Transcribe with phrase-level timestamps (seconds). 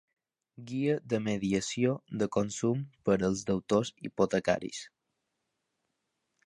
[0.69, 1.91] Guia de mediació
[2.23, 4.83] de consum per als deutors hipotecaris.